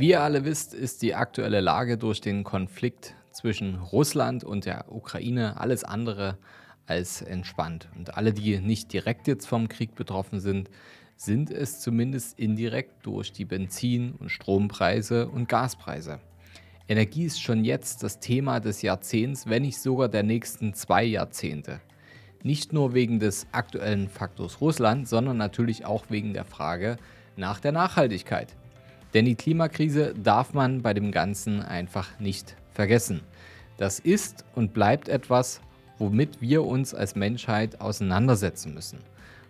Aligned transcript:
Wie 0.00 0.08
ihr 0.08 0.22
alle 0.22 0.46
wisst, 0.46 0.72
ist 0.72 1.02
die 1.02 1.14
aktuelle 1.14 1.60
Lage 1.60 1.98
durch 1.98 2.22
den 2.22 2.42
Konflikt 2.42 3.14
zwischen 3.32 3.74
Russland 3.74 4.44
und 4.44 4.64
der 4.64 4.90
Ukraine 4.90 5.60
alles 5.60 5.84
andere 5.84 6.38
als 6.86 7.20
entspannt. 7.20 7.90
Und 7.94 8.16
alle, 8.16 8.32
die 8.32 8.60
nicht 8.60 8.94
direkt 8.94 9.28
jetzt 9.28 9.46
vom 9.46 9.68
Krieg 9.68 9.94
betroffen 9.94 10.40
sind, 10.40 10.70
sind 11.16 11.50
es 11.50 11.80
zumindest 11.80 12.38
indirekt 12.38 13.04
durch 13.04 13.30
die 13.34 13.44
Benzin- 13.44 14.14
und 14.18 14.30
Strompreise 14.30 15.28
und 15.28 15.50
Gaspreise. 15.50 16.18
Energie 16.88 17.24
ist 17.24 17.42
schon 17.42 17.62
jetzt 17.62 18.02
das 18.02 18.20
Thema 18.20 18.58
des 18.58 18.80
Jahrzehnts, 18.80 19.50
wenn 19.50 19.64
nicht 19.64 19.82
sogar 19.82 20.08
der 20.08 20.22
nächsten 20.22 20.72
zwei 20.72 21.04
Jahrzehnte. 21.04 21.82
Nicht 22.42 22.72
nur 22.72 22.94
wegen 22.94 23.20
des 23.20 23.46
aktuellen 23.52 24.08
Faktors 24.08 24.62
Russland, 24.62 25.06
sondern 25.06 25.36
natürlich 25.36 25.84
auch 25.84 26.06
wegen 26.08 26.32
der 26.32 26.46
Frage 26.46 26.96
nach 27.36 27.60
der 27.60 27.72
Nachhaltigkeit. 27.72 28.56
Denn 29.14 29.24
die 29.24 29.34
Klimakrise 29.34 30.14
darf 30.14 30.54
man 30.54 30.82
bei 30.82 30.94
dem 30.94 31.10
Ganzen 31.10 31.62
einfach 31.62 32.18
nicht 32.20 32.56
vergessen. 32.72 33.22
Das 33.76 33.98
ist 33.98 34.44
und 34.54 34.72
bleibt 34.72 35.08
etwas, 35.08 35.60
womit 35.98 36.40
wir 36.40 36.64
uns 36.64 36.94
als 36.94 37.16
Menschheit 37.16 37.80
auseinandersetzen 37.80 38.74
müssen. 38.74 38.98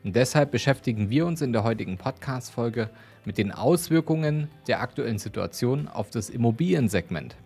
Und 0.03 0.17
deshalb 0.17 0.51
beschäftigen 0.51 1.11
wir 1.11 1.27
uns 1.27 1.43
in 1.43 1.53
der 1.53 1.63
heutigen 1.63 1.99
Podcast-Folge 1.99 2.89
mit 3.25 3.37
den 3.37 3.53
Auswirkungen 3.53 4.49
der 4.67 4.81
aktuellen 4.81 5.19
Situation 5.19 5.89
auf 5.89 6.11
das 6.11 6.31
Immobiliensegment. 6.31 7.37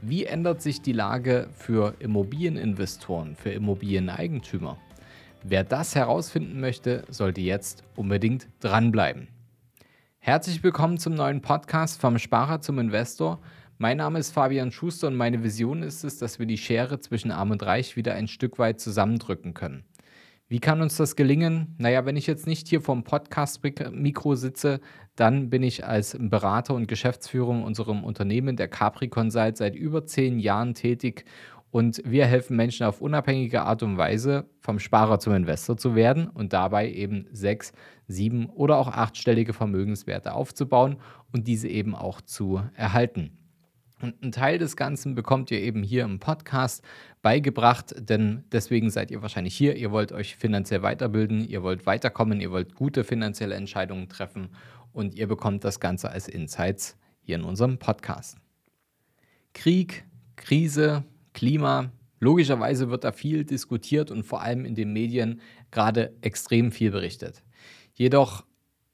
Wie 0.00 0.24
ändert 0.24 0.62
sich 0.62 0.80
die 0.80 0.92
Lage 0.92 1.48
für 1.52 1.94
Immobilieninvestoren, 1.98 3.36
für 3.36 3.50
Immobilieneigentümer? 3.50 4.78
Wer 5.42 5.62
das 5.62 5.94
herausfinden 5.94 6.60
möchte, 6.60 7.04
sollte 7.10 7.42
jetzt 7.42 7.82
unbedingt 7.96 8.48
dranbleiben. 8.60 9.28
Herzlich 10.22 10.62
willkommen 10.62 10.98
zum 10.98 11.14
neuen 11.14 11.40
Podcast 11.40 11.98
vom 11.98 12.18
Sparer 12.18 12.60
zum 12.60 12.78
Investor. 12.78 13.40
Mein 13.78 13.96
Name 13.96 14.18
ist 14.18 14.32
Fabian 14.32 14.70
Schuster 14.70 15.06
und 15.06 15.16
meine 15.16 15.42
Vision 15.42 15.82
ist 15.82 16.04
es, 16.04 16.18
dass 16.18 16.38
wir 16.38 16.44
die 16.44 16.58
Schere 16.58 17.00
zwischen 17.00 17.30
Arm 17.30 17.52
und 17.52 17.62
Reich 17.62 17.96
wieder 17.96 18.12
ein 18.12 18.28
Stück 18.28 18.58
weit 18.58 18.80
zusammendrücken 18.80 19.54
können. 19.54 19.82
Wie 20.46 20.60
kann 20.60 20.82
uns 20.82 20.98
das 20.98 21.16
gelingen? 21.16 21.74
Naja, 21.78 22.04
wenn 22.04 22.16
ich 22.16 22.26
jetzt 22.26 22.46
nicht 22.46 22.68
hier 22.68 22.82
vom 22.82 23.02
Podcast-Mikro 23.02 24.34
sitze, 24.34 24.80
dann 25.16 25.48
bin 25.48 25.62
ich 25.62 25.86
als 25.86 26.14
Berater 26.20 26.74
und 26.74 26.86
Geschäftsführer 26.86 27.52
in 27.52 27.62
unserem 27.62 28.04
Unternehmen, 28.04 28.56
der 28.56 28.68
Capri 28.68 29.08
Consult, 29.08 29.56
seit 29.56 29.74
über 29.74 30.04
zehn 30.04 30.38
Jahren 30.38 30.74
tätig 30.74 31.24
und 31.70 32.02
wir 32.04 32.26
helfen 32.26 32.56
Menschen 32.56 32.86
auf 32.86 33.00
unabhängige 33.00 33.62
Art 33.62 33.82
und 33.82 33.96
Weise 33.96 34.48
vom 34.58 34.78
Sparer 34.78 35.20
zum 35.20 35.34
Investor 35.34 35.76
zu 35.76 35.94
werden 35.94 36.28
und 36.28 36.52
dabei 36.52 36.90
eben 36.90 37.26
sechs, 37.30 37.72
sieben 38.08 38.46
oder 38.46 38.78
auch 38.78 38.88
achtstellige 38.88 39.52
Vermögenswerte 39.52 40.32
aufzubauen 40.32 40.96
und 41.32 41.46
diese 41.46 41.68
eben 41.68 41.94
auch 41.94 42.20
zu 42.20 42.60
erhalten. 42.74 43.36
Und 44.02 44.22
einen 44.22 44.32
Teil 44.32 44.58
des 44.58 44.76
Ganzen 44.76 45.14
bekommt 45.14 45.50
ihr 45.50 45.60
eben 45.60 45.82
hier 45.82 46.04
im 46.04 46.20
Podcast 46.20 46.82
beigebracht, 47.20 47.94
denn 47.98 48.44
deswegen 48.50 48.90
seid 48.90 49.10
ihr 49.10 49.20
wahrscheinlich 49.20 49.54
hier. 49.54 49.76
Ihr 49.76 49.90
wollt 49.90 50.10
euch 50.12 50.36
finanziell 50.36 50.82
weiterbilden, 50.82 51.46
ihr 51.46 51.62
wollt 51.62 51.84
weiterkommen, 51.86 52.40
ihr 52.40 52.50
wollt 52.50 52.74
gute 52.74 53.04
finanzielle 53.04 53.54
Entscheidungen 53.54 54.08
treffen 54.08 54.48
und 54.92 55.14
ihr 55.14 55.28
bekommt 55.28 55.64
das 55.64 55.80
Ganze 55.80 56.10
als 56.10 56.28
Insights 56.28 56.96
hier 57.20 57.36
in 57.36 57.44
unserem 57.44 57.78
Podcast. 57.78 58.38
Krieg, 59.52 60.06
Krise, 60.36 61.04
Klima. 61.32 61.92
Logischerweise 62.18 62.90
wird 62.90 63.04
da 63.04 63.12
viel 63.12 63.44
diskutiert 63.44 64.10
und 64.10 64.24
vor 64.24 64.42
allem 64.42 64.64
in 64.64 64.74
den 64.74 64.92
Medien 64.92 65.40
gerade 65.70 66.12
extrem 66.20 66.70
viel 66.70 66.90
berichtet. 66.90 67.42
Jedoch, 67.94 68.44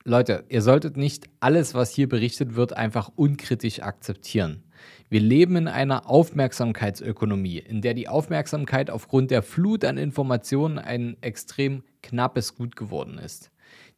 Leute, 0.04 0.44
ihr 0.48 0.62
solltet 0.62 0.96
nicht 0.96 1.28
alles, 1.40 1.74
was 1.74 1.90
hier 1.90 2.08
berichtet 2.08 2.54
wird, 2.54 2.72
einfach 2.76 3.10
unkritisch 3.16 3.82
akzeptieren. 3.82 4.62
Wir 5.08 5.18
leben 5.18 5.56
in 5.56 5.66
einer 5.66 6.08
Aufmerksamkeitsökonomie, 6.08 7.58
in 7.58 7.82
der 7.82 7.94
die 7.94 8.06
Aufmerksamkeit 8.06 8.90
aufgrund 8.90 9.32
der 9.32 9.42
Flut 9.42 9.84
an 9.84 9.98
Informationen 9.98 10.78
ein 10.78 11.16
extrem 11.22 11.82
knappes 12.02 12.54
Gut 12.54 12.76
geworden 12.76 13.18
ist. 13.18 13.50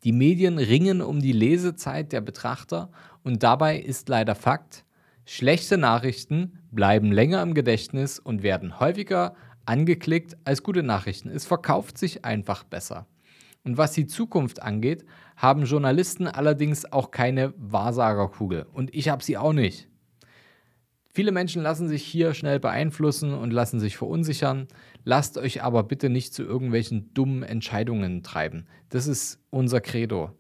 Die 0.04 0.12
Medien 0.12 0.56
ringen 0.56 1.02
um 1.02 1.20
die 1.20 1.32
Lesezeit 1.32 2.12
der 2.12 2.22
Betrachter 2.22 2.90
und 3.22 3.42
dabei 3.42 3.78
ist 3.78 4.08
leider 4.08 4.34
Fakt, 4.34 4.86
Schlechte 5.30 5.76
Nachrichten 5.76 6.57
bleiben 6.70 7.12
länger 7.12 7.42
im 7.42 7.54
Gedächtnis 7.54 8.18
und 8.18 8.42
werden 8.42 8.80
häufiger 8.80 9.34
angeklickt 9.66 10.36
als 10.44 10.62
gute 10.62 10.82
Nachrichten. 10.82 11.28
Es 11.28 11.46
verkauft 11.46 11.98
sich 11.98 12.24
einfach 12.24 12.64
besser. 12.64 13.06
Und 13.64 13.76
was 13.76 13.92
die 13.92 14.06
Zukunft 14.06 14.62
angeht, 14.62 15.04
haben 15.36 15.64
Journalisten 15.64 16.26
allerdings 16.26 16.90
auch 16.90 17.10
keine 17.10 17.52
Wahrsagerkugel. 17.58 18.66
Und 18.72 18.94
ich 18.94 19.08
habe 19.08 19.22
sie 19.22 19.36
auch 19.36 19.52
nicht. 19.52 19.88
Viele 21.10 21.32
Menschen 21.32 21.62
lassen 21.62 21.88
sich 21.88 22.04
hier 22.04 22.32
schnell 22.32 22.60
beeinflussen 22.60 23.34
und 23.34 23.50
lassen 23.50 23.80
sich 23.80 23.96
verunsichern. 23.96 24.68
Lasst 25.04 25.36
euch 25.36 25.62
aber 25.62 25.82
bitte 25.82 26.10
nicht 26.10 26.32
zu 26.32 26.44
irgendwelchen 26.44 27.12
dummen 27.12 27.42
Entscheidungen 27.42 28.22
treiben. 28.22 28.66
Das 28.88 29.06
ist 29.06 29.40
unser 29.50 29.80
Credo. 29.80 30.30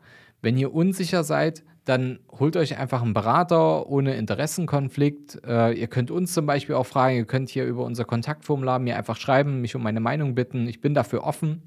Wenn 0.40 0.56
ihr 0.56 0.72
unsicher 0.72 1.24
seid, 1.24 1.64
dann 1.88 2.18
holt 2.38 2.56
euch 2.56 2.76
einfach 2.78 3.00
einen 3.00 3.14
Berater 3.14 3.88
ohne 3.88 4.14
Interessenkonflikt. 4.14 5.40
Äh, 5.46 5.72
ihr 5.72 5.86
könnt 5.86 6.10
uns 6.10 6.34
zum 6.34 6.44
Beispiel 6.44 6.74
auch 6.74 6.84
fragen, 6.84 7.16
ihr 7.16 7.24
könnt 7.24 7.48
hier 7.48 7.64
über 7.64 7.84
unser 7.84 8.04
Kontaktformular 8.04 8.78
mir 8.78 8.96
einfach 8.96 9.16
schreiben, 9.16 9.62
mich 9.62 9.74
um 9.74 9.82
meine 9.82 10.00
Meinung 10.00 10.34
bitten. 10.34 10.68
Ich 10.68 10.82
bin 10.82 10.92
dafür 10.92 11.24
offen. 11.24 11.62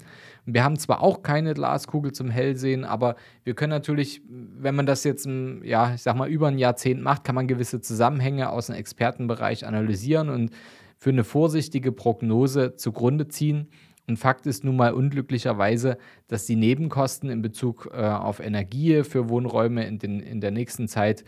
Wir 0.46 0.62
haben 0.62 0.78
zwar 0.78 1.02
auch 1.02 1.22
keine 1.22 1.54
Glaskugel 1.54 2.12
zum 2.12 2.30
Hellsehen, 2.30 2.84
aber 2.84 3.16
wir 3.42 3.54
können 3.54 3.70
natürlich, 3.70 4.22
wenn 4.28 4.76
man 4.76 4.86
das 4.86 5.02
jetzt, 5.02 5.28
ja, 5.62 5.94
ich 5.94 6.02
sag 6.02 6.16
mal, 6.16 6.28
über 6.28 6.48
ein 6.48 6.58
Jahrzehnt 6.58 7.02
macht, 7.02 7.24
kann 7.24 7.34
man 7.34 7.48
gewisse 7.48 7.80
Zusammenhänge 7.80 8.50
aus 8.50 8.66
dem 8.66 8.76
Expertenbereich 8.76 9.66
analysieren 9.66 10.28
und 10.28 10.50
für 10.98 11.10
eine 11.10 11.24
vorsichtige 11.24 11.90
Prognose 11.90 12.76
zugrunde 12.76 13.26
ziehen. 13.26 13.68
Und 14.12 14.18
Fakt 14.18 14.44
ist 14.44 14.62
nun 14.62 14.76
mal 14.76 14.92
unglücklicherweise, 14.92 15.96
dass 16.28 16.44
die 16.44 16.54
Nebenkosten 16.54 17.30
in 17.30 17.40
Bezug 17.40 17.88
äh, 17.94 18.02
auf 18.02 18.40
Energie 18.40 19.04
für 19.04 19.30
Wohnräume 19.30 19.86
in, 19.86 19.98
den, 19.98 20.20
in 20.20 20.42
der 20.42 20.50
nächsten 20.50 20.86
Zeit 20.86 21.24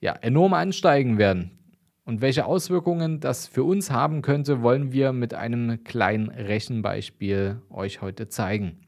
ja, 0.00 0.12
enorm 0.12 0.54
ansteigen 0.54 1.18
werden. 1.18 1.50
Und 2.04 2.20
welche 2.20 2.46
Auswirkungen 2.46 3.18
das 3.18 3.48
für 3.48 3.64
uns 3.64 3.90
haben 3.90 4.22
könnte, 4.22 4.62
wollen 4.62 4.92
wir 4.92 5.12
mit 5.12 5.34
einem 5.34 5.82
kleinen 5.82 6.28
Rechenbeispiel 6.28 7.60
euch 7.70 8.02
heute 8.02 8.28
zeigen. 8.28 8.78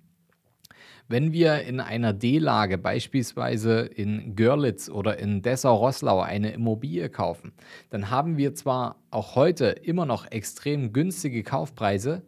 Wenn 1.08 1.32
wir 1.32 1.62
in 1.62 1.80
einer 1.80 2.12
D-Lage 2.12 2.78
beispielsweise 2.78 3.80
in 3.80 4.36
Görlitz 4.36 4.88
oder 4.88 5.18
in 5.18 5.42
Dessau-Rosslau 5.42 6.20
eine 6.20 6.52
Immobilie 6.52 7.08
kaufen, 7.08 7.52
dann 7.90 8.10
haben 8.10 8.36
wir 8.36 8.54
zwar 8.54 9.02
auch 9.10 9.34
heute 9.34 9.66
immer 9.66 10.06
noch 10.06 10.30
extrem 10.30 10.92
günstige 10.92 11.42
Kaufpreise, 11.42 12.22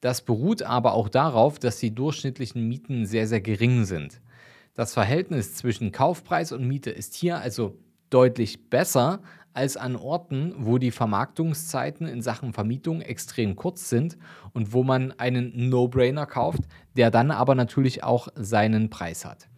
das 0.00 0.22
beruht 0.22 0.62
aber 0.62 0.94
auch 0.94 1.08
darauf, 1.08 1.58
dass 1.58 1.78
die 1.78 1.94
durchschnittlichen 1.94 2.66
Mieten 2.66 3.06
sehr, 3.06 3.26
sehr 3.26 3.40
gering 3.40 3.84
sind. 3.84 4.20
Das 4.74 4.94
Verhältnis 4.94 5.54
zwischen 5.54 5.92
Kaufpreis 5.92 6.52
und 6.52 6.66
Miete 6.66 6.90
ist 6.90 7.14
hier 7.14 7.38
also 7.38 7.76
deutlich 8.08 8.70
besser 8.70 9.20
als 9.52 9.76
an 9.76 9.96
Orten, 9.96 10.54
wo 10.58 10.78
die 10.78 10.90
Vermarktungszeiten 10.92 12.06
in 12.06 12.22
Sachen 12.22 12.52
Vermietung 12.52 13.00
extrem 13.00 13.56
kurz 13.56 13.88
sind 13.88 14.16
und 14.52 14.72
wo 14.72 14.84
man 14.84 15.12
einen 15.18 15.68
No-Brainer 15.68 16.26
kauft, 16.26 16.62
der 16.96 17.10
dann 17.10 17.30
aber 17.30 17.54
natürlich 17.54 18.04
auch 18.04 18.28
seinen 18.36 18.90
Preis 18.90 19.24
hat. 19.24 19.48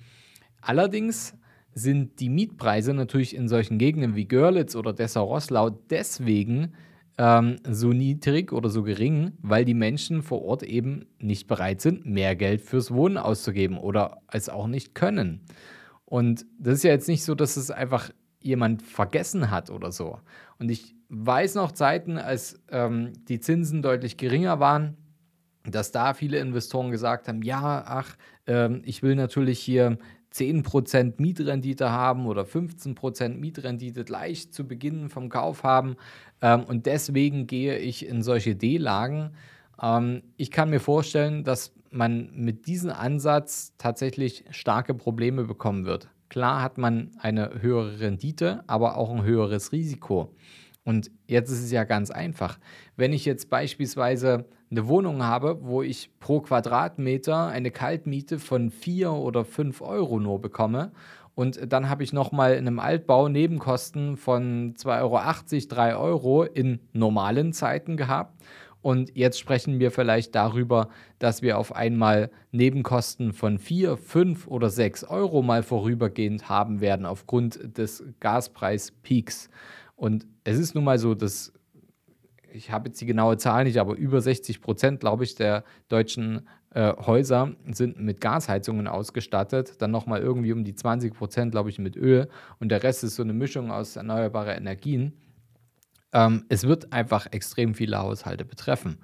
Allerdings 0.60 1.34
sind 1.74 2.20
die 2.20 2.28
Mietpreise 2.28 2.94
natürlich 2.94 3.34
in 3.36 3.48
solchen 3.48 3.78
Gegenden 3.78 4.14
wie 4.14 4.26
Görlitz 4.26 4.76
oder 4.76 4.92
Dessau-Rosslau 4.92 5.70
deswegen 5.70 6.74
ähm, 7.18 7.56
so 7.68 7.92
niedrig 7.92 8.52
oder 8.52 8.68
so 8.68 8.82
gering, 8.82 9.32
weil 9.42 9.64
die 9.64 9.74
Menschen 9.74 10.22
vor 10.22 10.42
Ort 10.42 10.62
eben 10.62 11.06
nicht 11.18 11.46
bereit 11.46 11.80
sind, 11.80 12.06
mehr 12.06 12.36
Geld 12.36 12.62
fürs 12.62 12.92
Wohnen 12.92 13.18
auszugeben 13.18 13.78
oder 13.78 14.22
es 14.28 14.48
auch 14.48 14.66
nicht 14.66 14.94
können. 14.94 15.40
Und 16.04 16.46
das 16.58 16.74
ist 16.74 16.84
ja 16.84 16.90
jetzt 16.90 17.08
nicht 17.08 17.24
so, 17.24 17.34
dass 17.34 17.56
es 17.56 17.70
einfach 17.70 18.10
jemand 18.40 18.82
vergessen 18.82 19.50
hat 19.50 19.70
oder 19.70 19.92
so. 19.92 20.18
Und 20.58 20.70
ich 20.70 20.94
weiß 21.08 21.54
noch 21.54 21.72
Zeiten, 21.72 22.18
als 22.18 22.60
ähm, 22.70 23.12
die 23.28 23.40
Zinsen 23.40 23.82
deutlich 23.82 24.16
geringer 24.16 24.60
waren, 24.60 24.96
dass 25.64 25.92
da 25.92 26.14
viele 26.14 26.38
Investoren 26.38 26.90
gesagt 26.90 27.28
haben, 27.28 27.42
ja, 27.42 27.84
ach, 27.86 28.16
ähm, 28.46 28.82
ich 28.84 29.02
will 29.02 29.14
natürlich 29.14 29.60
hier 29.60 29.98
10% 30.32 31.14
Mietrendite 31.18 31.90
haben 31.90 32.26
oder 32.26 32.42
15% 32.42 33.36
Mietrendite 33.36 34.04
gleich 34.04 34.50
zu 34.50 34.66
Beginn 34.66 35.08
vom 35.08 35.28
Kauf 35.28 35.62
haben. 35.62 35.96
Ähm, 36.40 36.64
und 36.64 36.86
deswegen 36.86 37.46
gehe 37.46 37.78
ich 37.78 38.06
in 38.06 38.22
solche 38.22 38.56
D-Lagen. 38.56 39.30
Ähm, 39.80 40.22
ich 40.36 40.50
kann 40.50 40.70
mir 40.70 40.80
vorstellen, 40.80 41.44
dass 41.44 41.72
man 41.90 42.30
mit 42.34 42.66
diesem 42.66 42.90
Ansatz 42.90 43.74
tatsächlich 43.78 44.44
starke 44.50 44.94
Probleme 44.94 45.44
bekommen 45.44 45.84
wird. 45.84 46.08
Klar 46.28 46.62
hat 46.62 46.78
man 46.78 47.10
eine 47.18 47.60
höhere 47.60 48.00
Rendite, 48.00 48.64
aber 48.66 48.96
auch 48.96 49.10
ein 49.10 49.22
höheres 49.22 49.72
Risiko. 49.72 50.34
Und 50.84 51.10
jetzt 51.26 51.50
ist 51.50 51.62
es 51.62 51.70
ja 51.70 51.84
ganz 51.84 52.10
einfach. 52.10 52.58
Wenn 52.96 53.12
ich 53.12 53.24
jetzt 53.24 53.50
beispielsweise 53.50 54.46
eine 54.70 54.88
Wohnung 54.88 55.22
habe, 55.22 55.58
wo 55.62 55.82
ich 55.82 56.10
pro 56.18 56.40
Quadratmeter 56.40 57.46
eine 57.46 57.70
Kaltmiete 57.70 58.38
von 58.38 58.70
4 58.70 59.12
oder 59.12 59.44
5 59.44 59.80
Euro 59.82 60.18
nur 60.18 60.40
bekomme 60.40 60.92
Und 61.34 61.72
dann 61.72 61.88
habe 61.88 62.02
ich 62.02 62.12
nochmal 62.12 62.54
in 62.54 62.66
einem 62.66 62.78
Altbau 62.78 63.28
Nebenkosten 63.28 64.16
von 64.16 64.74
2,80 64.74 65.00
Euro, 65.00 65.68
3 65.68 65.96
Euro 65.96 66.42
in 66.44 66.80
normalen 66.92 67.52
Zeiten 67.52 67.96
gehabt. 67.96 68.42
Und 68.82 69.16
jetzt 69.16 69.38
sprechen 69.38 69.78
wir 69.78 69.92
vielleicht 69.92 70.34
darüber, 70.34 70.88
dass 71.20 71.40
wir 71.40 71.56
auf 71.56 71.74
einmal 71.74 72.30
Nebenkosten 72.50 73.32
von 73.32 73.58
4, 73.58 73.96
5 73.96 74.48
oder 74.48 74.68
6 74.68 75.04
Euro 75.04 75.42
mal 75.42 75.62
vorübergehend 75.62 76.48
haben 76.48 76.80
werden 76.80 77.06
aufgrund 77.06 77.78
des 77.78 78.04
Gaspreispeaks. 78.18 79.48
Und 79.96 80.26
es 80.44 80.58
ist 80.58 80.74
nun 80.74 80.84
mal 80.84 80.98
so, 80.98 81.14
dass 81.14 81.52
ich 82.54 82.70
habe 82.70 82.88
jetzt 82.88 83.00
die 83.00 83.06
genaue 83.06 83.36
Zahl 83.38 83.64
nicht, 83.64 83.78
aber 83.78 83.94
über 83.96 84.20
60 84.20 84.60
Prozent, 84.60 85.00
glaube 85.00 85.24
ich, 85.24 85.34
der 85.34 85.64
deutschen 85.88 86.48
äh, 86.74 86.92
Häuser 86.96 87.52
sind 87.70 88.00
mit 88.00 88.20
Gasheizungen 88.20 88.88
ausgestattet. 88.88 89.80
Dann 89.80 89.90
nochmal 89.90 90.20
irgendwie 90.20 90.52
um 90.52 90.64
die 90.64 90.74
20 90.74 91.14
Prozent, 91.14 91.52
glaube 91.52 91.70
ich, 91.70 91.78
mit 91.78 91.96
Öl. 91.96 92.28
Und 92.60 92.68
der 92.68 92.82
Rest 92.82 93.04
ist 93.04 93.16
so 93.16 93.22
eine 93.22 93.32
Mischung 93.32 93.70
aus 93.70 93.96
erneuerbaren 93.96 94.56
Energien. 94.56 95.12
Ähm, 96.12 96.44
es 96.48 96.64
wird 96.64 96.92
einfach 96.92 97.26
extrem 97.30 97.74
viele 97.74 97.98
Haushalte 97.98 98.44
betreffen. 98.44 98.98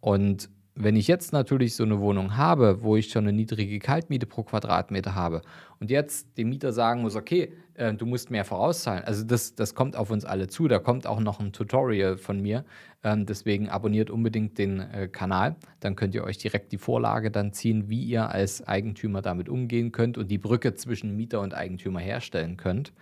Und 0.00 0.50
wenn 0.74 0.96
ich 0.96 1.06
jetzt 1.06 1.32
natürlich 1.32 1.76
so 1.76 1.84
eine 1.84 2.00
Wohnung 2.00 2.36
habe, 2.36 2.82
wo 2.82 2.96
ich 2.96 3.10
schon 3.10 3.24
eine 3.24 3.32
niedrige 3.32 3.78
Kaltmiete 3.78 4.24
pro 4.26 4.42
Quadratmeter 4.42 5.14
habe 5.14 5.42
und 5.80 5.90
jetzt 5.90 6.38
dem 6.38 6.48
Mieter 6.48 6.72
sagen 6.72 7.02
muss, 7.02 7.14
okay, 7.14 7.52
äh, 7.74 7.92
du 7.92 8.06
musst 8.06 8.30
mehr 8.30 8.46
vorauszahlen, 8.46 9.04
also 9.04 9.22
das, 9.24 9.54
das 9.54 9.74
kommt 9.74 9.96
auf 9.96 10.10
uns 10.10 10.24
alle 10.24 10.46
zu, 10.46 10.68
da 10.68 10.78
kommt 10.78 11.06
auch 11.06 11.20
noch 11.20 11.40
ein 11.40 11.52
Tutorial 11.52 12.16
von 12.16 12.40
mir, 12.40 12.64
ähm, 13.04 13.26
deswegen 13.26 13.68
abonniert 13.68 14.08
unbedingt 14.08 14.56
den 14.56 14.80
äh, 14.80 15.08
Kanal, 15.08 15.56
dann 15.80 15.94
könnt 15.94 16.14
ihr 16.14 16.24
euch 16.24 16.38
direkt 16.38 16.72
die 16.72 16.78
Vorlage 16.78 17.30
dann 17.30 17.52
ziehen, 17.52 17.90
wie 17.90 18.02
ihr 18.04 18.30
als 18.30 18.66
Eigentümer 18.66 19.20
damit 19.20 19.50
umgehen 19.50 19.92
könnt 19.92 20.16
und 20.16 20.30
die 20.30 20.38
Brücke 20.38 20.74
zwischen 20.74 21.14
Mieter 21.16 21.40
und 21.40 21.52
Eigentümer 21.52 22.00
herstellen 22.00 22.56
könnt. 22.56 22.94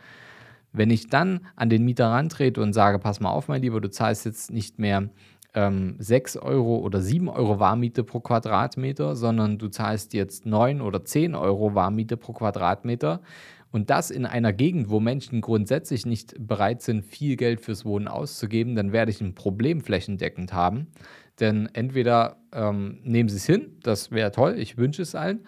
Wenn 0.72 0.90
ich 0.90 1.08
dann 1.08 1.46
an 1.56 1.68
den 1.68 1.84
Mieter 1.84 2.06
rantrete 2.08 2.60
und 2.60 2.72
sage, 2.72 2.98
pass 2.98 3.20
mal 3.20 3.30
auf, 3.30 3.48
mein 3.48 3.62
Lieber, 3.62 3.80
du 3.80 3.90
zahlst 3.90 4.24
jetzt 4.24 4.52
nicht 4.52 4.78
mehr 4.78 5.08
ähm, 5.54 5.96
6 5.98 6.36
Euro 6.36 6.78
oder 6.78 7.00
7 7.00 7.28
Euro 7.28 7.58
Warmmiete 7.58 8.04
pro 8.04 8.20
Quadratmeter, 8.20 9.16
sondern 9.16 9.58
du 9.58 9.68
zahlst 9.68 10.14
jetzt 10.14 10.46
9 10.46 10.80
oder 10.80 11.04
10 11.04 11.34
Euro 11.34 11.74
Warmmiete 11.74 12.16
pro 12.16 12.32
Quadratmeter. 12.32 13.20
Und 13.72 13.90
das 13.90 14.10
in 14.10 14.26
einer 14.26 14.52
Gegend, 14.52 14.90
wo 14.90 14.98
Menschen 14.98 15.40
grundsätzlich 15.40 16.04
nicht 16.04 16.34
bereit 16.38 16.82
sind, 16.82 17.04
viel 17.04 17.36
Geld 17.36 17.60
fürs 17.60 17.84
Wohnen 17.84 18.08
auszugeben, 18.08 18.74
dann 18.74 18.92
werde 18.92 19.12
ich 19.12 19.20
ein 19.20 19.34
Problem 19.34 19.80
flächendeckend 19.80 20.52
haben. 20.52 20.88
Denn 21.38 21.68
entweder 21.72 22.36
ähm, 22.52 22.98
nehmen 23.02 23.28
sie 23.28 23.36
es 23.36 23.46
hin, 23.46 23.78
das 23.82 24.10
wäre 24.10 24.32
toll, 24.32 24.56
ich 24.58 24.76
wünsche 24.76 25.02
es 25.02 25.14
allen, 25.14 25.40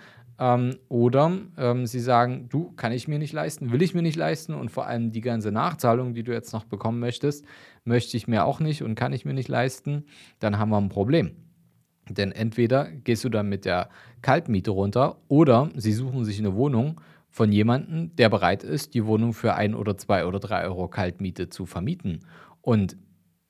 ähm, 0.42 0.76
oder 0.88 1.38
ähm, 1.56 1.86
sie 1.86 2.00
sagen, 2.00 2.48
du, 2.48 2.72
kann 2.72 2.90
ich 2.90 3.06
mir 3.06 3.20
nicht 3.20 3.32
leisten, 3.32 3.70
will 3.70 3.80
ich 3.80 3.94
mir 3.94 4.02
nicht 4.02 4.16
leisten 4.16 4.54
und 4.54 4.72
vor 4.72 4.86
allem 4.86 5.12
die 5.12 5.20
ganze 5.20 5.52
Nachzahlung, 5.52 6.14
die 6.14 6.24
du 6.24 6.32
jetzt 6.32 6.52
noch 6.52 6.64
bekommen 6.64 6.98
möchtest, 6.98 7.44
möchte 7.84 8.16
ich 8.16 8.26
mir 8.26 8.44
auch 8.44 8.58
nicht 8.58 8.82
und 8.82 8.96
kann 8.96 9.12
ich 9.12 9.24
mir 9.24 9.34
nicht 9.34 9.48
leisten, 9.48 10.04
dann 10.40 10.58
haben 10.58 10.70
wir 10.70 10.78
ein 10.78 10.88
Problem. 10.88 11.36
Denn 12.08 12.32
entweder 12.32 12.90
gehst 12.90 13.22
du 13.22 13.28
dann 13.28 13.48
mit 13.48 13.64
der 13.64 13.88
Kaltmiete 14.20 14.72
runter 14.72 15.18
oder 15.28 15.70
sie 15.76 15.92
suchen 15.92 16.24
sich 16.24 16.40
eine 16.40 16.56
Wohnung 16.56 17.00
von 17.30 17.52
jemandem, 17.52 18.16
der 18.16 18.28
bereit 18.28 18.64
ist, 18.64 18.94
die 18.94 19.06
Wohnung 19.06 19.34
für 19.34 19.54
ein 19.54 19.76
oder 19.76 19.96
zwei 19.96 20.26
oder 20.26 20.40
drei 20.40 20.64
Euro 20.64 20.88
Kaltmiete 20.88 21.50
zu 21.50 21.66
vermieten. 21.66 22.18
Und 22.60 22.96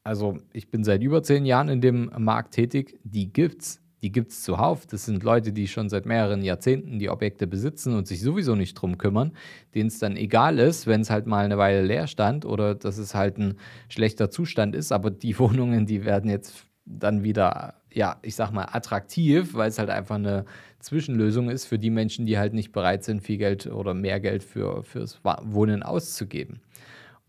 also 0.05 0.37
ich 0.53 0.71
bin 0.71 0.85
seit 0.85 1.03
über 1.03 1.23
zehn 1.23 1.47
Jahren 1.47 1.71
in 1.71 1.81
dem 1.81 2.11
Markt 2.19 2.53
tätig, 2.53 3.01
die 3.03 3.33
gibt's 3.33 3.82
die 4.03 4.11
gibt 4.11 4.33
es 4.33 4.43
zuhauf. 4.43 4.85
Das 4.87 5.05
sind 5.05 5.23
Leute, 5.23 5.53
die 5.53 5.69
schon 5.69 5.89
seit 5.89 6.07
mehreren 6.07 6.43
Jahrzehnten 6.43 6.99
die 6.99 7.09
Objekte 7.09 7.47
besitzen 7.47 7.95
und 7.97 8.09
sich 8.09 8.21
sowieso 8.21 8.57
nicht 8.57 8.75
drum 8.75 8.99
kümmern, 8.99 9.33
denen 9.75 9.87
es 9.87 10.01
dann 10.01 10.17
egal 10.17 10.59
ist, 10.59 10.87
wenn 10.87 11.03
es 11.03 11.11
halt 11.11 11.27
mal 11.27 11.45
eine 11.45 11.57
Weile 11.57 11.83
leer 11.83 12.09
stand 12.09 12.45
oder 12.45 12.75
dass 12.75 12.99
es 12.99 13.15
halt 13.15 13.39
ein 13.39 13.55
schlechter 13.89 14.29
Zustand 14.29 14.75
ist. 14.75 14.91
Aber 14.91 15.11
die 15.11 15.39
Wohnungen, 15.39 15.87
die 15.87 16.05
werden 16.05 16.29
jetzt 16.29 16.67
dann 16.85 17.23
wieder, 17.23 17.75
ja, 17.93 18.19
ich 18.23 18.35
sag 18.35 18.51
mal, 18.51 18.69
attraktiv, 18.73 19.55
weil 19.55 19.69
es 19.69 19.79
halt 19.79 19.89
einfach 19.89 20.17
eine 20.17 20.47
Zwischenlösung 20.81 21.49
ist 21.49 21.65
für 21.67 21.79
die 21.79 21.91
Menschen, 21.91 22.27
die 22.27 22.39
halt 22.39 22.55
nicht 22.55 22.73
bereit 22.73 23.05
sind, 23.05 23.23
viel 23.23 23.39
Geld 23.39 23.69
oder 23.69 23.95
mehr 23.95 24.19
Geld 24.19 24.43
für, 24.43 24.83
fürs 24.83 25.21
Wohnen 25.23 25.85
auszugeben. 25.85 26.61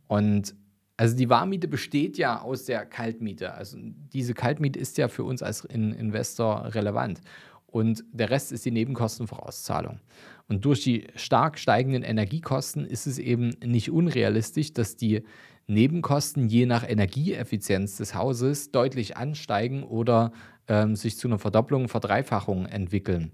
Und 0.08 0.56
also 0.98 1.16
die 1.16 1.30
Warmmiete 1.30 1.68
besteht 1.68 2.18
ja 2.18 2.42
aus 2.42 2.66
der 2.66 2.86
Kaltmiete. 2.86 3.54
Also 3.54 3.78
diese 3.82 4.34
Kaltmiete 4.34 4.80
ist 4.80 4.98
ja 4.98 5.08
für 5.08 5.24
uns 5.24 5.42
als 5.42 5.66
Investor 5.66 6.76
relevant. 6.76 7.22
Und 7.66 8.04
der 8.12 8.30
Rest 8.30 8.52
ist 8.52 8.66
die 8.66 8.72
Nebenkostenvorauszahlung. 8.72 10.00
Und 10.48 10.66
durch 10.66 10.84
die 10.84 11.08
stark 11.16 11.58
steigenden 11.58 12.04
Energiekosten 12.04 12.86
ist 12.86 13.08
es 13.08 13.18
eben 13.18 13.56
nicht 13.66 13.90
unrealistisch, 13.90 14.74
dass 14.74 14.96
die 14.96 15.24
Nebenkosten 15.66 16.48
je 16.48 16.68
nach 16.68 16.88
Energieeffizienz 16.88 17.98
des 17.98 18.14
Hauses 18.14 18.72
deutlich 18.72 19.18
ansteigen 19.18 19.84
oder 19.84 20.32
ähm, 20.68 20.96
sich 20.96 21.18
zu 21.18 21.28
einer 21.28 21.40
Verdopplung, 21.40 21.88
Verdreifachung 21.88 22.66
entwickeln. 22.68 23.32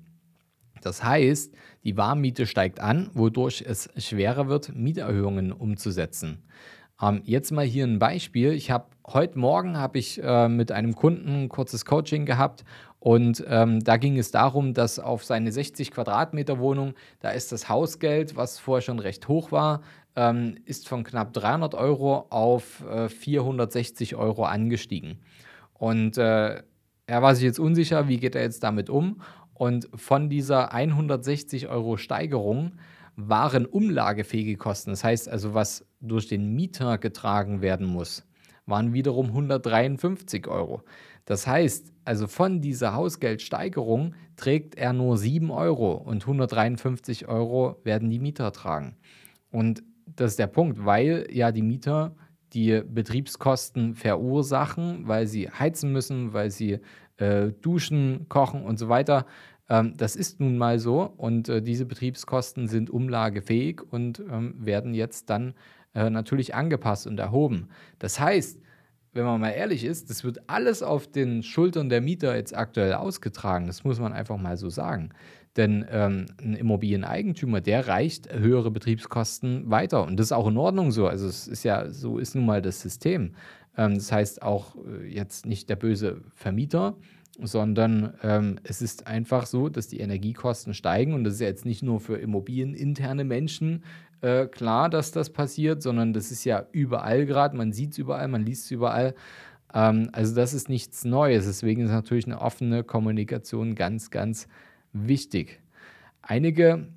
Das 0.82 1.04
heißt, 1.04 1.54
die 1.84 1.98
Warmmiete 1.98 2.46
steigt 2.46 2.80
an, 2.80 3.10
wodurch 3.14 3.66
es 3.68 3.90
schwerer 3.98 4.48
wird, 4.48 4.74
Mieterhöhungen 4.74 5.52
umzusetzen. 5.52 6.44
Ähm, 7.02 7.22
jetzt 7.24 7.52
mal 7.52 7.66
hier 7.66 7.86
ein 7.86 8.00
Beispiel. 8.00 8.52
Ich 8.54 8.72
habe 8.72 8.88
heute 9.08 9.40
Morgen 9.40 9.78
habe 9.78 9.98
ich 10.00 10.22
äh, 10.22 10.50
mit 10.50 10.72
einem 10.72 10.96
Kunden 10.96 11.44
ein 11.44 11.50
kurzes 11.50 11.86
Coaching 11.86 12.26
gehabt 12.26 12.64
und 13.00 13.44
ähm, 13.48 13.82
da 13.82 13.98
ging 13.98 14.18
es 14.18 14.32
darum, 14.32 14.74
dass 14.74 15.00
auf 15.00 15.24
seine 15.24 15.52
60 15.52 15.92
Quadratmeter 15.92 16.60
Wohnung, 16.60 16.94
da 17.22 17.30
ist 17.30 17.52
das 17.52 17.70
Hausgeld, 17.70 18.36
was 18.36 18.60
vorher 18.60 18.82
schon 18.82 19.00
recht 19.00 19.28
hoch 19.30 19.52
war, 19.52 19.82
ähm, 20.16 20.56
ist 20.66 20.88
von 20.88 21.04
knapp 21.04 21.32
300 21.34 21.76
Euro 21.76 22.28
auf 22.30 22.84
äh, 22.90 23.08
460 23.08 24.16
Euro 24.16 24.44
angestiegen. 24.44 25.20
Und 25.74 26.18
äh, 26.18 26.62
er 27.08 27.22
war 27.22 27.34
sich 27.36 27.46
jetzt 27.46 27.60
unsicher, 27.60 28.10
wie 28.10 28.18
geht 28.18 28.36
er 28.36 28.42
jetzt 28.42 28.64
damit 28.64 28.90
um. 28.90 29.22
Und 29.54 29.88
von 29.96 30.30
dieser 30.30 30.74
160 30.74 31.70
Euro 31.70 31.96
Steigerung 31.98 32.74
waren 33.16 33.66
umlagefähige 33.66 34.56
Kosten, 34.58 34.92
das 34.92 35.04
heißt 35.04 35.30
also, 35.30 35.54
was 35.54 35.86
durch 36.00 36.28
den 36.28 36.54
Mieter 36.56 36.98
getragen 36.98 37.62
werden 37.62 37.88
muss, 37.88 38.26
waren 38.66 38.94
wiederum 38.94 39.28
153 39.28 40.48
Euro. 40.48 40.84
Das 41.26 41.46
heißt, 41.46 41.94
also 42.06 42.28
von 42.28 42.62
dieser 42.62 42.94
Hausgeldsteigerung 42.94 44.16
trägt 44.36 44.76
er 44.76 44.94
nur 44.94 45.18
7 45.18 45.52
Euro 45.52 45.94
und 45.94 46.24
153 46.24 47.28
Euro 47.28 47.80
werden 47.84 48.10
die 48.10 48.20
Mieter 48.20 48.52
tragen. 48.52 48.96
Und 49.52 49.84
das 50.06 50.32
ist 50.32 50.40
der 50.40 50.48
Punkt, 50.48 50.86
weil 50.86 51.28
ja 51.32 51.52
die 51.52 51.62
Mieter 51.62 52.16
die 52.54 52.82
Betriebskosten 52.84 53.94
verursachen, 53.94 55.08
weil 55.08 55.28
sie 55.28 55.50
heizen 55.50 55.92
müssen, 55.92 56.34
weil 56.34 56.50
sie 56.50 56.80
äh, 57.18 57.52
duschen, 57.62 58.26
kochen 58.28 58.64
und 58.64 58.80
so 58.80 58.90
weiter. 58.90 59.26
Ähm, 59.70 59.94
das 59.98 60.16
ist 60.16 60.40
nun 60.40 60.58
mal 60.58 60.80
so 60.80 61.14
und 61.16 61.48
äh, 61.48 61.62
diese 61.62 61.86
Betriebskosten 61.86 62.68
sind 62.68 62.90
umlagefähig 62.90 63.82
und 63.92 64.20
ähm, 64.20 64.56
werden 64.58 64.94
jetzt 64.94 65.30
dann 65.30 65.54
äh, 65.94 66.10
natürlich 66.10 66.56
angepasst 66.56 67.08
und 67.08 67.20
erhoben. 67.20 67.70
Das 68.00 68.20
heißt, 68.20 68.60
wenn 69.14 69.26
man 69.26 69.42
mal 69.42 69.50
ehrlich 69.50 69.84
ist, 69.84 70.10
das 70.10 70.24
wird 70.24 70.48
alles 70.48 70.84
auf 70.84 71.08
den 71.08 71.42
Schultern 71.42 71.90
der 71.90 72.02
Mieter 72.02 72.36
jetzt 72.36 72.56
aktuell 72.56 72.94
ausgetragen. 72.94 73.68
Das 73.68 73.84
muss 73.84 74.00
man 74.00 74.14
einfach 74.14 74.38
mal 74.38 74.58
so 74.58 74.70
sagen. 74.70 75.10
Denn 75.58 75.86
ähm, 75.90 76.28
ein 76.42 76.54
Immobilieneigentümer, 76.54 77.60
der 77.60 77.88
reicht 77.88 78.32
höhere 78.32 78.70
Betriebskosten 78.70 79.70
weiter. 79.70 80.06
Und 80.06 80.18
das 80.18 80.28
ist 80.28 80.32
auch 80.32 80.48
in 80.48 80.58
Ordnung 80.58 80.92
so. 80.92 81.08
Also 81.08 81.28
es 81.28 81.48
ist 81.48 81.64
ja, 81.64 81.90
so 81.90 82.20
ist 82.20 82.36
nun 82.36 82.46
mal 82.46 82.62
das 82.62 82.82
System. 82.82 83.34
Ähm, 83.76 83.96
das 83.96 84.12
heißt 84.12 84.44
auch 84.44 84.76
äh, 84.76 85.08
jetzt 85.08 85.46
nicht 85.46 85.70
der 85.70 85.76
böse 85.76 86.22
Vermieter, 86.36 86.96
sondern 87.46 88.14
ähm, 88.24 88.60
es 88.64 88.82
ist 88.82 89.08
einfach 89.08 89.46
so, 89.46 89.70
dass 89.70 89.88
die 89.88 90.00
Energiekosten 90.00 90.74
steigen 90.74 91.14
und 91.14 91.24
das 91.24 91.36
ist 91.36 91.42
ja 91.42 91.48
jetzt 91.48 91.66
nicht 91.66 91.84
nur 91.84 92.00
für 92.00 92.18
immobilieninterne 92.18 93.24
Menschen 93.24 93.84
äh, 94.22 94.48
klar, 94.48 94.90
dass 94.90 95.12
das 95.12 95.30
passiert, 95.30 95.82
sondern 95.82 96.14
das 96.14 96.32
ist 96.32 96.44
ja 96.44 96.66
überall 96.72 97.26
gerade, 97.26 97.56
man 97.56 97.72
sieht 97.72 97.94
es 97.94 97.98
überall, 97.98 98.28
man 98.28 98.46
liest 98.46 98.66
es 98.66 98.72
überall. 98.72 99.16
Ähm, 99.74 100.10
also 100.12 100.36
das 100.36 100.54
ist 100.54 100.70
nichts 100.70 101.06
Neues, 101.06 101.46
deswegen 101.46 101.84
ist 101.84 101.92
natürlich 101.92 102.26
eine 102.26 102.42
offene 102.42 102.84
Kommunikation 102.84 103.76
ganz, 103.76 104.12
ganz 104.12 104.48
wichtig. 104.94 105.62
Einige 106.22 106.88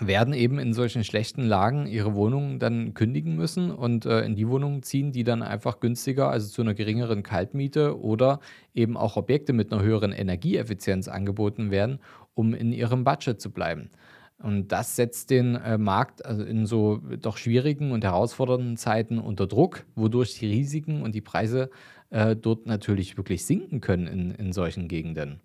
werden 0.00 0.34
eben 0.34 0.58
in 0.58 0.72
solchen 0.72 1.04
schlechten 1.04 1.42
Lagen 1.42 1.86
ihre 1.86 2.14
Wohnungen 2.14 2.58
dann 2.58 2.94
kündigen 2.94 3.36
müssen 3.36 3.70
und 3.70 4.06
äh, 4.06 4.22
in 4.22 4.34
die 4.34 4.48
Wohnungen 4.48 4.82
ziehen, 4.82 5.12
die 5.12 5.22
dann 5.22 5.42
einfach 5.42 5.78
günstiger, 5.78 6.30
also 6.30 6.48
zu 6.48 6.62
einer 6.62 6.74
geringeren 6.74 7.22
Kaltmiete 7.22 8.00
oder 8.00 8.40
eben 8.74 8.96
auch 8.96 9.16
Objekte 9.16 9.52
mit 9.52 9.72
einer 9.72 9.82
höheren 9.82 10.10
Energieeffizienz 10.10 11.06
angeboten 11.06 11.70
werden, 11.70 12.00
um 12.34 12.54
in 12.54 12.72
ihrem 12.72 13.04
Budget 13.04 13.40
zu 13.40 13.52
bleiben. 13.52 13.90
Und 14.38 14.72
das 14.72 14.96
setzt 14.96 15.30
den 15.30 15.54
äh, 15.54 15.78
Markt 15.78 16.24
also 16.26 16.42
in 16.42 16.66
so 16.66 16.98
doch 17.20 17.36
schwierigen 17.36 17.92
und 17.92 18.02
herausfordernden 18.02 18.76
Zeiten 18.76 19.18
unter 19.18 19.46
Druck, 19.46 19.86
wodurch 19.94 20.38
die 20.38 20.46
Risiken 20.46 21.02
und 21.02 21.14
die 21.14 21.20
Preise 21.20 21.70
äh, 22.10 22.34
dort 22.34 22.66
natürlich 22.66 23.16
wirklich 23.16 23.44
sinken 23.44 23.80
können 23.80 24.08
in, 24.08 24.32
in 24.32 24.52
solchen 24.52 24.88
Gegenden. 24.88 25.40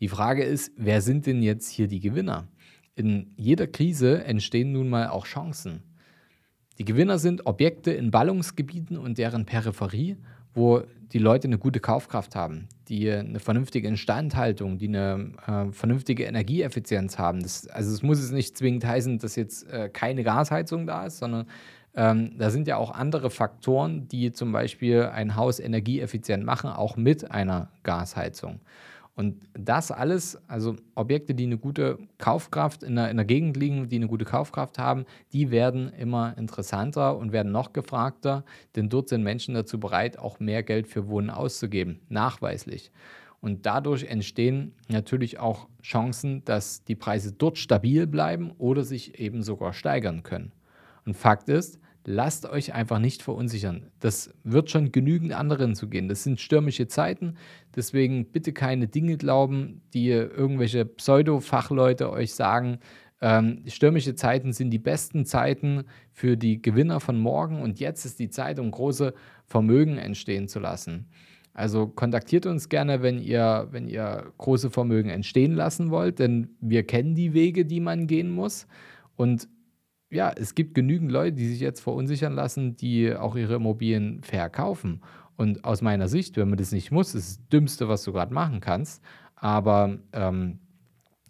Die 0.00 0.08
Frage 0.08 0.44
ist, 0.44 0.72
wer 0.76 1.00
sind 1.00 1.24
denn 1.26 1.40
jetzt 1.40 1.70
hier 1.70 1.88
die 1.88 2.00
Gewinner? 2.00 2.48
In 2.96 3.32
jeder 3.36 3.66
Krise 3.66 4.24
entstehen 4.24 4.72
nun 4.72 4.88
mal 4.88 5.08
auch 5.08 5.26
Chancen. 5.26 5.82
Die 6.78 6.84
Gewinner 6.84 7.18
sind 7.18 7.46
Objekte 7.46 7.92
in 7.92 8.10
Ballungsgebieten 8.10 8.98
und 8.98 9.18
deren 9.18 9.46
Peripherie, 9.46 10.16
wo 10.54 10.82
die 11.12 11.18
Leute 11.18 11.46
eine 11.46 11.58
gute 11.58 11.78
Kaufkraft 11.78 12.34
haben, 12.34 12.68
die 12.88 13.10
eine 13.10 13.38
vernünftige 13.38 13.86
Instandhaltung, 13.86 14.78
die 14.78 14.88
eine 14.88 15.32
äh, 15.46 15.72
vernünftige 15.72 16.24
Energieeffizienz 16.24 17.18
haben. 17.18 17.42
Das, 17.42 17.68
also 17.68 17.92
es 17.92 18.02
muss 18.02 18.18
es 18.18 18.32
nicht 18.32 18.56
zwingend 18.56 18.84
heißen, 18.84 19.18
dass 19.18 19.36
jetzt 19.36 19.70
äh, 19.70 19.88
keine 19.88 20.24
Gasheizung 20.24 20.86
da 20.86 21.06
ist, 21.06 21.18
sondern 21.18 21.46
ähm, 21.94 22.36
da 22.38 22.50
sind 22.50 22.66
ja 22.66 22.76
auch 22.76 22.90
andere 22.90 23.30
Faktoren, 23.30 24.08
die 24.08 24.32
zum 24.32 24.52
Beispiel 24.52 25.04
ein 25.04 25.36
Haus 25.36 25.60
energieeffizient 25.60 26.44
machen, 26.44 26.70
auch 26.70 26.96
mit 26.96 27.30
einer 27.30 27.70
Gasheizung. 27.84 28.60
Und 29.16 29.48
das 29.54 29.90
alles, 29.90 30.38
also 30.46 30.76
Objekte, 30.94 31.34
die 31.34 31.46
eine 31.46 31.56
gute 31.56 31.98
Kaufkraft 32.18 32.82
in 32.82 32.96
der, 32.96 33.10
in 33.10 33.16
der 33.16 33.24
Gegend 33.24 33.56
liegen, 33.56 33.88
die 33.88 33.96
eine 33.96 34.08
gute 34.08 34.26
Kaufkraft 34.26 34.78
haben, 34.78 35.06
die 35.32 35.50
werden 35.50 35.88
immer 35.88 36.36
interessanter 36.36 37.16
und 37.16 37.32
werden 37.32 37.50
noch 37.50 37.72
gefragter, 37.72 38.44
denn 38.76 38.90
dort 38.90 39.08
sind 39.08 39.22
Menschen 39.22 39.54
dazu 39.54 39.80
bereit, 39.80 40.18
auch 40.18 40.38
mehr 40.38 40.62
Geld 40.62 40.86
für 40.86 41.08
Wohnen 41.08 41.30
auszugeben, 41.30 42.00
nachweislich. 42.10 42.92
Und 43.40 43.64
dadurch 43.64 44.04
entstehen 44.04 44.74
natürlich 44.88 45.38
auch 45.38 45.68
Chancen, 45.82 46.44
dass 46.44 46.84
die 46.84 46.94
Preise 46.94 47.32
dort 47.32 47.56
stabil 47.56 48.06
bleiben 48.06 48.52
oder 48.58 48.84
sich 48.84 49.18
eben 49.18 49.42
sogar 49.42 49.72
steigern 49.72 50.24
können. 50.24 50.52
Und 51.06 51.16
Fakt 51.16 51.48
ist, 51.48 51.78
lasst 52.06 52.46
euch 52.46 52.72
einfach 52.72 53.00
nicht 53.00 53.22
verunsichern. 53.22 53.90
Das 53.98 54.32
wird 54.44 54.70
schon 54.70 54.92
genügend 54.92 55.32
anderen 55.32 55.74
zu 55.74 55.88
gehen. 55.88 56.08
Das 56.08 56.22
sind 56.22 56.40
stürmische 56.40 56.86
Zeiten. 56.86 57.36
Deswegen 57.74 58.30
bitte 58.30 58.52
keine 58.52 58.86
Dinge 58.86 59.16
glauben, 59.16 59.82
die 59.92 60.08
irgendwelche 60.10 60.84
Pseudo-Fachleute 60.84 62.10
euch 62.10 62.34
sagen. 62.34 62.78
Ähm, 63.20 63.62
stürmische 63.66 64.14
Zeiten 64.14 64.52
sind 64.52 64.70
die 64.70 64.78
besten 64.78 65.24
Zeiten 65.24 65.84
für 66.12 66.36
die 66.36 66.62
Gewinner 66.62 67.00
von 67.00 67.18
morgen 67.18 67.60
und 67.60 67.80
jetzt 67.80 68.04
ist 68.04 68.20
die 68.20 68.30
Zeit, 68.30 68.60
um 68.60 68.70
große 68.70 69.12
Vermögen 69.44 69.98
entstehen 69.98 70.48
zu 70.48 70.60
lassen. 70.60 71.08
Also 71.54 71.88
kontaktiert 71.88 72.46
uns 72.46 72.68
gerne, 72.68 73.02
wenn 73.02 73.18
ihr, 73.18 73.68
wenn 73.70 73.88
ihr 73.88 74.32
große 74.36 74.70
Vermögen 74.70 75.08
entstehen 75.08 75.54
lassen 75.54 75.90
wollt, 75.90 76.18
denn 76.18 76.50
wir 76.60 76.86
kennen 76.86 77.14
die 77.14 77.32
Wege, 77.32 77.64
die 77.64 77.80
man 77.80 78.06
gehen 78.06 78.30
muss. 78.30 78.66
Und 79.16 79.48
ja, 80.10 80.30
es 80.30 80.54
gibt 80.54 80.74
genügend 80.74 81.10
Leute, 81.10 81.36
die 81.36 81.48
sich 81.48 81.60
jetzt 81.60 81.80
verunsichern 81.80 82.34
lassen, 82.34 82.76
die 82.76 83.14
auch 83.14 83.36
ihre 83.36 83.54
Immobilien 83.54 84.22
verkaufen. 84.22 85.02
Und 85.36 85.64
aus 85.64 85.82
meiner 85.82 86.08
Sicht, 86.08 86.36
wenn 86.36 86.48
man 86.48 86.58
das 86.58 86.72
nicht 86.72 86.90
muss, 86.90 87.14
ist 87.14 87.38
das 87.38 87.48
Dümmste, 87.48 87.88
was 87.88 88.04
du 88.04 88.12
gerade 88.12 88.32
machen 88.32 88.60
kannst. 88.60 89.02
Aber 89.34 89.98
ähm, 90.12 90.60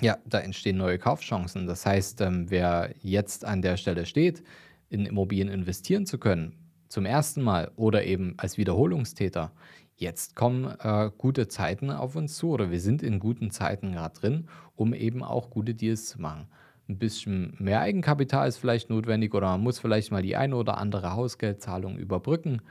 ja, 0.01 0.19
da 0.27 0.39
entstehen 0.39 0.77
neue 0.77 0.99
Kaufchancen. 0.99 1.67
Das 1.67 1.87
heißt, 1.87 2.21
ähm, 2.21 2.51
wer 2.51 2.95
jetzt 3.01 3.45
an 3.45 3.63
der 3.63 3.77
Stelle 3.77 4.07
steht, 4.07 4.43
in 4.89 5.07
Immobilien 5.07 5.49
investieren 5.49 6.07
zu 6.07 6.19
können, 6.19 6.53
zum 6.89 7.07
ersten 7.07 7.43
Mal 7.43 7.73
oder 7.77 8.05
eben 8.05 8.35
als 8.37 8.59
Wiederholungstäter, 8.59 9.53
jetzt 9.97 10.37
kommen 10.37 10.73
äh, 10.79 11.11
gute 11.17 11.49
Zeiten 11.49 11.91
auf 11.91 12.15
uns 12.15 12.37
zu 12.37 12.51
oder 12.51 12.71
wir 12.71 12.81
sind 12.81 13.03
in 13.03 13.19
guten 13.19 13.51
Zeiten 13.51 13.93
gerade 13.93 14.21
drin, 14.21 14.49
um 14.77 14.95
eben 14.95 15.25
auch 15.25 15.51
gute 15.51 15.75
Deals 15.75 16.07
zu 16.07 16.21
machen 16.21 16.47
ein 16.89 16.99
bisschen 16.99 17.55
mehr 17.59 17.81
Eigenkapital 17.81 18.49
ist 18.49 18.59
vielleicht 18.59 18.91
notwendig 18.91 19.35
oder 19.35 19.49
man 19.49 19.63
muss 19.63 19.79
vielleicht 19.79 20.13
mal 20.13 20.23
die 20.23 20.37
eine 20.37 20.57
oder 20.57 20.79
andere 20.79 21.15
Hausgeldzahlung 21.15 21.99
überbrücken. 21.99 22.63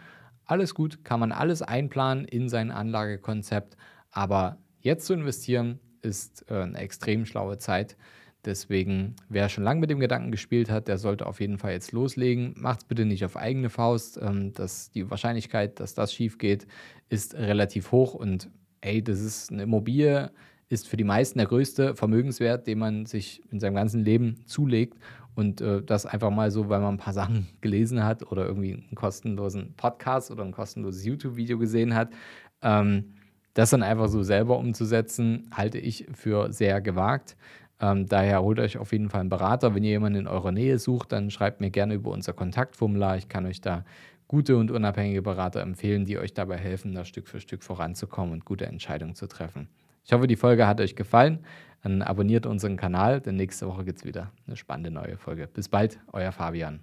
Alles 0.45 0.73
gut, 0.73 1.03
kann 1.03 1.19
man 1.19 1.31
alles 1.31 1.61
einplanen 1.61 2.25
in 2.25 2.49
sein 2.49 2.71
Anlagekonzept, 2.71 3.75
aber 4.11 4.57
jetzt 4.79 5.05
zu 5.05 5.13
investieren 5.13 5.79
ist 6.01 6.45
äh, 6.49 6.61
eine 6.61 6.77
extrem 6.77 7.25
schlaue 7.25 7.57
Zeit. 7.57 7.97
Deswegen, 8.45 9.15
wer 9.27 9.49
schon 9.49 9.63
lange 9.63 9.81
mit 9.81 9.89
dem 9.89 9.99
Gedanken 9.99 10.31
gespielt 10.31 10.69
hat, 10.69 10.87
der 10.87 10.99
sollte 10.99 11.25
auf 11.25 11.41
jeden 11.41 11.57
Fall 11.57 11.71
jetzt 11.71 11.91
loslegen. 11.91 12.53
Macht 12.57 12.81
es 12.81 12.85
bitte 12.85 13.05
nicht 13.05 13.25
auf 13.25 13.37
eigene 13.37 13.71
Faust. 13.71 14.19
Ähm, 14.21 14.53
die 14.93 15.09
Wahrscheinlichkeit, 15.09 15.79
dass 15.79 15.95
das 15.95 16.13
schief 16.13 16.37
geht, 16.37 16.67
ist 17.09 17.33
relativ 17.33 17.91
hoch 17.91 18.13
und 18.13 18.51
ey, 18.81 19.03
das 19.03 19.19
ist 19.19 19.51
eine 19.51 19.63
Immobilie, 19.63 20.31
ist 20.69 20.87
für 20.87 20.97
die 20.97 21.03
meisten 21.03 21.39
der 21.39 21.47
größte 21.47 21.95
Vermögenswert, 21.95 22.67
den 22.67 22.79
man 22.79 23.05
sich 23.05 23.41
in 23.51 23.59
seinem 23.59 23.75
ganzen 23.75 24.03
Leben 24.03 24.41
zulegt. 24.45 24.97
Und 25.35 25.61
äh, 25.61 25.83
das 25.83 26.05
einfach 26.05 26.31
mal 26.31 26.49
so, 26.49 26.69
weil 26.69 26.79
man 26.79 26.95
ein 26.95 26.97
paar 26.97 27.13
Sachen 27.13 27.47
gelesen 27.61 28.03
hat 28.03 28.31
oder 28.31 28.45
irgendwie 28.45 28.73
einen 28.73 28.95
kostenlosen 28.95 29.73
Podcast 29.75 30.31
oder 30.31 30.43
ein 30.43 30.51
kostenloses 30.51 31.05
YouTube-Video 31.05 31.57
gesehen 31.57 31.93
hat. 31.93 32.09
Ähm, 32.61 33.15
das 33.53 33.69
dann 33.69 33.83
einfach 33.83 34.09
so 34.09 34.21
selber 34.23 34.57
umzusetzen, 34.57 35.49
halte 35.51 35.77
ich 35.77 36.07
für 36.13 36.51
sehr 36.51 36.81
gewagt. 36.81 37.37
Ähm, 37.79 38.05
daher 38.05 38.41
holt 38.41 38.59
euch 38.59 38.77
auf 38.77 38.91
jeden 38.91 39.09
Fall 39.09 39.21
einen 39.21 39.29
Berater. 39.29 39.75
Wenn 39.75 39.83
ihr 39.83 39.91
jemanden 39.91 40.19
in 40.19 40.27
eurer 40.27 40.51
Nähe 40.51 40.79
sucht, 40.79 41.11
dann 41.11 41.29
schreibt 41.29 41.61
mir 41.61 41.71
gerne 41.71 41.93
über 41.93 42.11
unser 42.11 42.33
Kontaktformular. 42.33 43.17
Ich 43.17 43.29
kann 43.29 43.45
euch 43.45 43.61
da 43.61 43.83
gute 44.27 44.57
und 44.57 44.71
unabhängige 44.71 45.21
Berater 45.21 45.61
empfehlen, 45.61 46.05
die 46.05 46.17
euch 46.17 46.33
dabei 46.33 46.57
helfen, 46.57 46.93
da 46.93 47.05
Stück 47.05 47.27
für 47.27 47.39
Stück 47.39 47.63
voranzukommen 47.63 48.33
und 48.33 48.45
gute 48.45 48.65
Entscheidungen 48.65 49.15
zu 49.15 49.27
treffen. 49.27 49.69
Ich 50.05 50.13
hoffe, 50.13 50.27
die 50.27 50.35
Folge 50.35 50.67
hat 50.67 50.79
euch 50.79 50.95
gefallen. 50.95 51.39
Dann 51.81 52.01
abonniert 52.01 52.45
unseren 52.45 52.77
Kanal, 52.77 53.21
denn 53.21 53.35
nächste 53.35 53.67
Woche 53.67 53.85
gibt 53.85 53.99
es 53.99 54.05
wieder 54.05 54.31
eine 54.47 54.55
spannende 54.55 54.91
neue 54.91 55.17
Folge. 55.17 55.47
Bis 55.47 55.67
bald, 55.67 55.99
euer 56.13 56.31
Fabian. 56.31 56.79